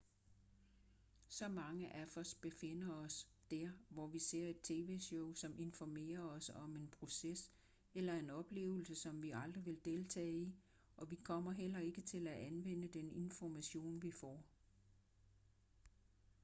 så 1.27 1.47
mange 1.47 1.91
af 1.93 2.05
os 2.17 2.35
befinder 2.35 2.93
os 2.93 3.27
der 3.51 3.71
hvor 3.89 4.07
vi 4.07 4.19
ser 4.19 4.47
et 4.49 4.61
tv-show 4.61 5.33
som 5.33 5.59
informerer 5.59 6.21
os 6.23 6.49
om 6.49 6.75
en 6.75 6.87
proces 6.99 7.51
eller 7.95 8.13
en 8.13 8.29
oplevelse 8.29 8.95
som 8.95 9.21
vi 9.23 9.31
aldrig 9.35 9.65
vil 9.65 9.85
deltage 9.85 10.33
i 10.41 10.55
og 10.97 11.11
vi 11.11 11.15
kommer 11.15 11.51
heller 11.51 11.79
ikke 11.79 12.01
til 12.01 12.27
at 12.27 12.37
anvende 12.47 12.87
den 12.87 13.11
information 13.11 14.01
vi 14.01 14.11
får 14.11 14.43